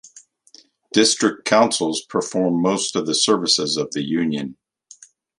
District 0.93 1.45
councils 1.45 2.01
perform 2.03 2.59
most 2.59 2.95
of 2.95 3.05
the 3.05 3.13
services 3.13 3.77
of 3.77 3.91
the 3.91 4.01
union. 4.01 4.57